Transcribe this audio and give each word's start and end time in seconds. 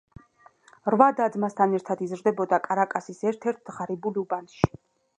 რვა 0.95 1.09
და-ძმასთან 1.19 1.77
ერთად 1.79 2.03
იზრდებოდა 2.07 2.61
კარაკასის 2.69 3.23
ერთ-ერთ 3.33 3.73
ღარიბულ 3.79 4.23
უბანში. 4.27 4.69